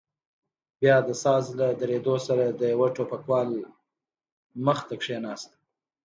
بيا 0.79 0.95
د 1.07 1.09
ساز 1.23 1.45
له 1.59 1.67
درېدو 1.81 2.15
سره 2.27 2.45
د 2.59 2.61
يوه 2.73 2.87
ټوپکوال 2.95 3.49
مخې 4.65 4.83
ته 4.87 4.93
کښېناست. 5.01 5.51